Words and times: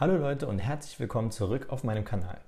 Hallo 0.00 0.16
Leute 0.16 0.46
und 0.46 0.60
herzlich 0.60 0.98
willkommen 0.98 1.30
zurück 1.30 1.66
auf 1.68 1.84
meinem 1.84 2.06
Kanal. 2.06 2.40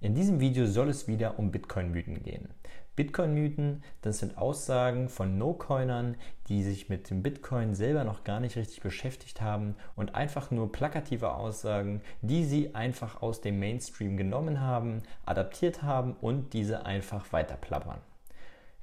In 0.00 0.14
diesem 0.14 0.38
Video 0.38 0.66
soll 0.66 0.88
es 0.88 1.08
wieder 1.08 1.36
um 1.36 1.50
Bitcoin-Mythen 1.50 2.22
gehen. 2.22 2.48
Bitcoin-Mythen, 2.94 3.82
das 4.02 4.20
sind 4.20 4.38
Aussagen 4.38 5.08
von 5.08 5.36
No-Coinern, 5.36 6.14
die 6.46 6.62
sich 6.62 6.88
mit 6.88 7.10
dem 7.10 7.24
Bitcoin 7.24 7.74
selber 7.74 8.04
noch 8.04 8.22
gar 8.22 8.38
nicht 8.38 8.54
richtig 8.54 8.82
beschäftigt 8.82 9.40
haben 9.40 9.74
und 9.96 10.14
einfach 10.14 10.52
nur 10.52 10.70
plakative 10.70 11.34
Aussagen, 11.34 12.02
die 12.22 12.44
sie 12.44 12.72
einfach 12.72 13.20
aus 13.20 13.40
dem 13.40 13.58
Mainstream 13.58 14.16
genommen 14.16 14.60
haben, 14.60 15.02
adaptiert 15.26 15.82
haben 15.82 16.14
und 16.20 16.52
diese 16.52 16.86
einfach 16.86 17.32
weiter 17.32 17.56
plappern. 17.56 17.98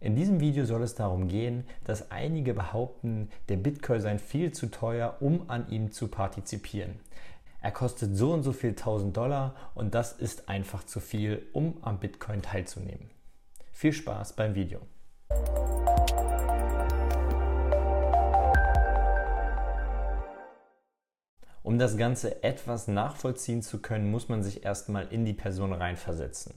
In 0.02 0.18
diesem 0.18 0.42
Video 0.42 0.66
soll 0.66 0.84
es 0.84 0.94
darum 0.94 1.30
gehen, 1.30 1.64
dass 1.86 2.12
einige 2.12 2.54
behaupten, 2.54 3.30
der 3.48 3.56
Bitcoin 3.56 4.02
sei 4.02 4.18
viel 4.18 4.52
zu 4.52 4.68
teuer, 4.68 5.16
um 5.22 5.50
an 5.50 5.70
ihm 5.70 5.92
zu 5.94 6.10
partizipieren. 6.10 7.00
Er 7.68 7.74
kostet 7.74 8.16
so 8.16 8.32
und 8.32 8.44
so 8.44 8.54
viel 8.54 8.70
1000 8.70 9.18
Dollar 9.18 9.54
und 9.76 9.94
das 9.94 10.14
ist 10.14 10.48
einfach 10.48 10.86
zu 10.86 11.02
viel, 11.02 11.50
um 11.52 11.80
am 11.82 12.00
Bitcoin 12.00 12.42
teilzunehmen. 12.42 13.10
Viel 13.74 13.92
Spaß 13.92 14.38
beim 14.38 14.56
Video. 14.56 14.80
Um 21.62 21.78
das 21.78 21.98
Ganze 21.98 22.42
etwas 22.42 22.88
nachvollziehen 22.88 23.62
zu 23.62 23.82
können, 23.82 24.10
muss 24.12 24.30
man 24.30 24.44
sich 24.44 24.64
erstmal 24.64 25.10
in 25.10 25.26
die 25.26 25.34
Person 25.34 25.74
reinversetzen. 25.74 26.54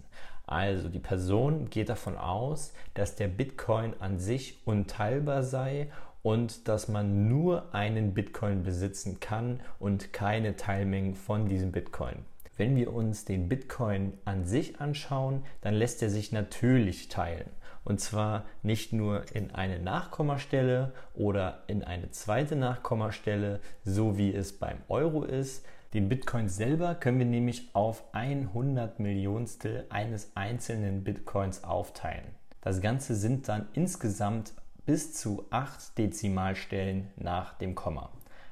Also 0.46 0.88
die 0.88 1.00
Person 1.00 1.70
geht 1.70 1.88
davon 1.88 2.16
aus, 2.16 2.72
dass 2.94 3.16
der 3.16 3.26
Bitcoin 3.26 3.94
an 3.98 4.20
sich 4.20 4.64
unteilbar 4.64 5.42
sei 5.42 5.90
und 6.22 6.68
dass 6.68 6.88
man 6.88 7.28
nur 7.28 7.74
einen 7.74 8.14
Bitcoin 8.14 8.62
besitzen 8.62 9.20
kann 9.20 9.60
und 9.78 10.12
keine 10.12 10.56
Teilmengen 10.56 11.14
von 11.14 11.48
diesem 11.48 11.72
Bitcoin. 11.72 12.24
Wenn 12.56 12.76
wir 12.76 12.92
uns 12.92 13.24
den 13.24 13.48
Bitcoin 13.48 14.12
an 14.26 14.44
sich 14.44 14.80
anschauen, 14.80 15.44
dann 15.62 15.72
lässt 15.72 16.02
er 16.02 16.10
sich 16.10 16.30
natürlich 16.30 17.08
teilen. 17.08 17.48
Und 17.84 18.00
zwar 18.00 18.44
nicht 18.62 18.92
nur 18.92 19.24
in 19.34 19.50
eine 19.52 19.78
Nachkommastelle 19.78 20.92
oder 21.14 21.62
in 21.66 21.82
eine 21.82 22.10
zweite 22.10 22.56
Nachkommastelle, 22.56 23.60
so 23.82 24.18
wie 24.18 24.34
es 24.34 24.58
beim 24.58 24.76
Euro 24.88 25.24
ist. 25.24 25.64
Den 25.94 26.10
Bitcoin 26.10 26.50
selber 26.50 26.94
können 26.94 27.18
wir 27.18 27.26
nämlich 27.26 27.70
auf 27.72 28.04
100 28.12 29.00
Millionstel 29.00 29.86
eines 29.88 30.32
einzelnen 30.34 31.02
Bitcoins 31.02 31.64
aufteilen. 31.64 32.26
Das 32.60 32.82
Ganze 32.82 33.14
sind 33.14 33.48
dann 33.48 33.68
insgesamt 33.72 34.52
bis 34.90 35.14
zu 35.14 35.46
8 35.50 35.96
Dezimalstellen 35.98 37.10
nach 37.14 37.54
dem 37.54 37.76
Komma. 37.76 38.10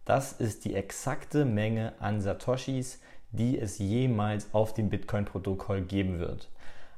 Das 0.05 0.31
ist 0.33 0.65
die 0.65 0.75
exakte 0.75 1.43
Menge 1.43 1.93
an 1.99 2.21
Satoshis, 2.21 3.01
die 3.31 3.59
es 3.59 3.79
jemals 3.79 4.53
auf 4.53 4.75
dem 4.75 4.89
Bitcoin-Protokoll 4.89 5.81
geben 5.81 6.19
wird. 6.19 6.49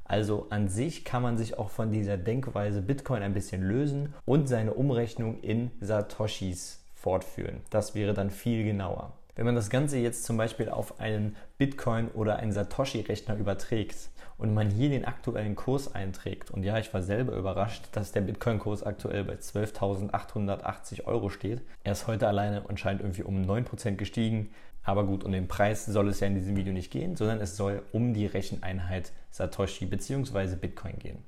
Also 0.08 0.46
an 0.50 0.68
sich 0.68 1.04
kann 1.04 1.22
man 1.22 1.36
sich 1.36 1.58
auch 1.58 1.70
von 1.70 1.90
dieser 1.90 2.16
Denkweise 2.16 2.80
Bitcoin 2.80 3.22
ein 3.22 3.34
bisschen 3.34 3.62
lösen 3.62 4.14
und 4.24 4.48
seine 4.48 4.74
Umrechnung 4.74 5.40
in 5.40 5.70
Satoshis 5.80 6.80
fortführen. 6.94 7.60
Das 7.70 7.94
wäre 7.94 8.14
dann 8.14 8.30
viel 8.30 8.64
genauer. 8.64 9.12
Wenn 9.34 9.44
man 9.44 9.54
das 9.54 9.68
Ganze 9.68 9.98
jetzt 9.98 10.24
zum 10.24 10.38
Beispiel 10.38 10.70
auf 10.70 10.98
einen 10.98 11.36
Bitcoin 11.58 12.08
oder 12.08 12.36
einen 12.36 12.52
Satoshi-Rechner 12.52 13.36
überträgt 13.36 14.08
und 14.38 14.52
man 14.52 14.70
hier 14.70 14.88
den 14.88 15.04
aktuellen 15.04 15.56
Kurs 15.56 15.94
einträgt, 15.94 16.50
und 16.50 16.62
ja, 16.62 16.78
ich 16.78 16.92
war 16.92 17.02
selber 17.02 17.34
überrascht, 17.36 17.84
dass 17.92 18.12
der 18.12 18.20
Bitcoin-Kurs 18.20 18.82
aktuell 18.82 19.24
bei 19.24 19.34
12.880 19.34 21.04
Euro 21.06 21.30
steht. 21.30 21.62
Er 21.84 21.92
ist 21.92 22.06
heute 22.06 22.28
alleine 22.28 22.62
anscheinend 22.68 23.02
irgendwie 23.02 23.22
um 23.22 23.42
9% 23.42 23.92
gestiegen. 23.92 24.50
Aber 24.82 25.04
gut, 25.04 25.24
um 25.24 25.32
den 25.32 25.48
Preis 25.48 25.84
soll 25.84 26.08
es 26.08 26.20
ja 26.20 26.28
in 26.28 26.36
diesem 26.36 26.54
Video 26.54 26.72
nicht 26.72 26.92
gehen, 26.92 27.16
sondern 27.16 27.40
es 27.40 27.56
soll 27.56 27.82
um 27.90 28.14
die 28.14 28.26
Recheneinheit 28.26 29.10
Satoshi 29.32 29.84
bzw. 29.86 30.54
Bitcoin 30.54 30.98
gehen. 31.00 31.24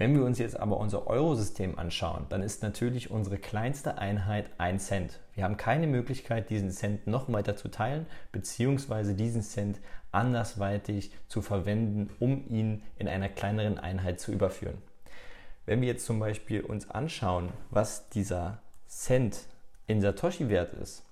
Wenn 0.00 0.14
wir 0.14 0.24
uns 0.24 0.38
jetzt 0.38 0.58
aber 0.58 0.78
unser 0.78 1.08
Eurosystem 1.08 1.78
anschauen, 1.78 2.24
dann 2.30 2.40
ist 2.40 2.62
natürlich 2.62 3.10
unsere 3.10 3.36
kleinste 3.36 3.98
Einheit 3.98 4.48
1 4.56 4.86
Cent. 4.86 5.20
Wir 5.34 5.44
haben 5.44 5.58
keine 5.58 5.86
Möglichkeit, 5.86 6.48
diesen 6.48 6.70
Cent 6.70 7.06
noch 7.06 7.30
weiter 7.30 7.54
zu 7.54 7.68
teilen, 7.68 8.06
bzw. 8.32 9.12
diesen 9.12 9.42
Cent 9.42 9.78
andersweitig 10.10 11.12
zu 11.28 11.42
verwenden, 11.42 12.08
um 12.18 12.48
ihn 12.48 12.82
in 12.96 13.08
einer 13.08 13.28
kleineren 13.28 13.78
Einheit 13.78 14.20
zu 14.20 14.32
überführen. 14.32 14.78
Wenn 15.66 15.82
wir 15.82 15.88
jetzt 15.88 16.06
zum 16.06 16.18
Beispiel 16.18 16.62
uns 16.62 16.88
anschauen, 16.88 17.50
was 17.68 18.08
dieser 18.08 18.62
Cent 18.88 19.40
in 19.86 20.00
Satoshi-Wert 20.00 20.72
ist, 20.72 21.04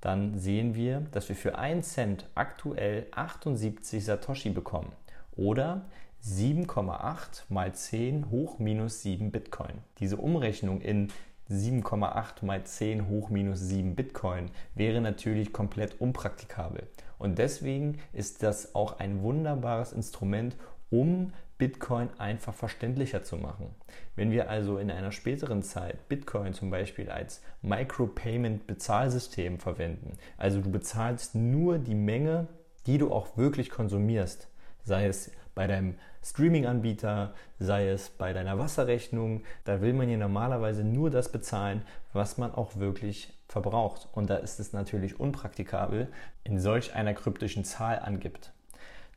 dann 0.00 0.36
sehen 0.36 0.74
wir, 0.74 1.06
dass 1.12 1.28
wir 1.28 1.36
für 1.36 1.58
1 1.58 1.92
Cent 1.92 2.26
aktuell 2.34 3.06
78 3.12 4.04
Satoshi 4.04 4.50
bekommen 4.50 4.90
oder 5.36 5.82
7,8 6.24 7.42
mal 7.48 7.74
10 7.74 8.30
hoch 8.30 8.60
minus 8.60 9.02
7 9.02 9.32
Bitcoin. 9.32 9.78
Diese 9.98 10.16
Umrechnung 10.16 10.80
in 10.80 11.08
7,8 11.50 12.44
mal 12.44 12.62
10 12.62 13.08
hoch 13.08 13.28
minus 13.28 13.60
7 13.60 13.96
Bitcoin 13.96 14.50
wäre 14.76 15.00
natürlich 15.00 15.52
komplett 15.52 16.00
unpraktikabel. 16.00 16.86
Und 17.18 17.38
deswegen 17.38 17.98
ist 18.12 18.44
das 18.44 18.76
auch 18.76 19.00
ein 19.00 19.22
wunderbares 19.22 19.92
Instrument, 19.92 20.56
um 20.90 21.32
Bitcoin 21.58 22.08
einfach 22.18 22.54
verständlicher 22.54 23.24
zu 23.24 23.36
machen. 23.36 23.74
Wenn 24.14 24.30
wir 24.30 24.48
also 24.48 24.78
in 24.78 24.92
einer 24.92 25.10
späteren 25.10 25.62
Zeit 25.62 26.08
Bitcoin 26.08 26.54
zum 26.54 26.70
Beispiel 26.70 27.10
als 27.10 27.42
Micropayment-Bezahlsystem 27.62 29.58
verwenden, 29.58 30.18
also 30.36 30.60
du 30.60 30.70
bezahlst 30.70 31.34
nur 31.34 31.78
die 31.78 31.96
Menge, 31.96 32.46
die 32.86 32.98
du 32.98 33.12
auch 33.12 33.36
wirklich 33.36 33.70
konsumierst, 33.70 34.48
sei 34.84 35.06
es 35.06 35.30
bei 35.54 35.66
deinem 35.66 35.96
Streaming-Anbieter, 36.24 37.34
sei 37.58 37.88
es 37.88 38.10
bei 38.10 38.32
deiner 38.32 38.58
Wasserrechnung, 38.58 39.42
da 39.64 39.80
will 39.80 39.92
man 39.92 40.08
ja 40.08 40.16
normalerweise 40.16 40.84
nur 40.84 41.10
das 41.10 41.30
bezahlen, 41.30 41.82
was 42.12 42.38
man 42.38 42.54
auch 42.54 42.76
wirklich 42.76 43.32
verbraucht. 43.48 44.08
Und 44.12 44.30
da 44.30 44.36
ist 44.36 44.60
es 44.60 44.72
natürlich 44.72 45.20
unpraktikabel, 45.20 46.08
in 46.44 46.58
solch 46.58 46.94
einer 46.94 47.14
kryptischen 47.14 47.64
Zahl 47.64 47.98
angibt. 47.98 48.52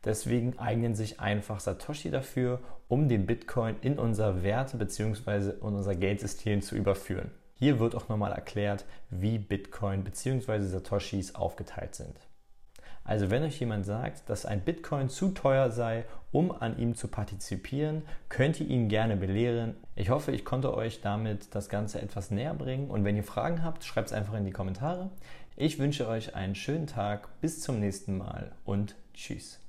Deswegen 0.03 0.59
eignen 0.59 0.93
sich 0.93 1.19
einfach 1.19 1.59
Satoshi 1.59 2.11
dafür, 2.11 2.59
um 2.87 3.09
den 3.09 3.25
Bitcoin 3.25 3.75
in 3.81 3.97
unser 3.97 4.43
Werte- 4.43 4.77
bzw. 4.77 5.51
in 5.51 5.59
unser 5.61 5.95
Geldsystem 5.95 6.61
zu 6.61 6.75
überführen. 6.75 7.31
Hier 7.55 7.79
wird 7.79 7.95
auch 7.95 8.09
nochmal 8.09 8.33
erklärt, 8.33 8.85
wie 9.09 9.39
Bitcoin 9.39 10.03
bzw. 10.03 10.59
Satoshis 10.59 11.33
aufgeteilt 11.33 11.95
sind. 11.95 12.15
Also 13.05 13.29
wenn 13.29 13.43
euch 13.43 13.59
jemand 13.59 13.85
sagt, 13.85 14.29
dass 14.29 14.45
ein 14.45 14.61
Bitcoin 14.61 15.09
zu 15.09 15.29
teuer 15.29 15.71
sei, 15.71 16.05
um 16.31 16.51
an 16.51 16.77
ihm 16.77 16.95
zu 16.95 17.07
partizipieren, 17.07 18.01
könnt 18.29 18.59
ihr 18.59 18.67
ihn 18.67 18.89
gerne 18.89 19.15
belehren. 19.15 19.75
Ich 19.95 20.09
hoffe, 20.09 20.31
ich 20.31 20.43
konnte 20.43 20.75
euch 20.75 21.01
damit 21.01 21.53
das 21.53 21.69
Ganze 21.69 22.01
etwas 22.01 22.31
näher 22.31 22.55
bringen 22.55 22.89
und 22.89 23.05
wenn 23.05 23.15
ihr 23.15 23.23
Fragen 23.23 23.63
habt, 23.63 23.85
schreibt 23.85 24.07
es 24.07 24.13
einfach 24.13 24.33
in 24.33 24.43
die 24.43 24.51
Kommentare. 24.51 25.11
Ich 25.55 25.79
wünsche 25.79 26.07
euch 26.07 26.35
einen 26.35 26.55
schönen 26.55 26.87
Tag, 26.87 27.29
bis 27.39 27.61
zum 27.61 27.79
nächsten 27.79 28.17
Mal 28.17 28.51
und 28.65 28.95
tschüss. 29.13 29.59